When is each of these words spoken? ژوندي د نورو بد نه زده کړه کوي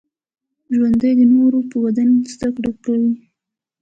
ژوندي 0.73 1.11
د 1.17 1.21
نورو 1.33 1.59
بد 1.69 1.97
نه 2.09 2.19
زده 2.33 2.47
کړه 2.57 2.71
کوي 2.83 3.13